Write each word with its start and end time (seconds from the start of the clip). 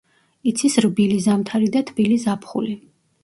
იცის 0.51 0.77
რბილი 0.85 1.19
ზამთარი 1.27 1.69
და 1.77 1.83
თბილი 1.91 2.19
ზაფხული. 2.27 2.73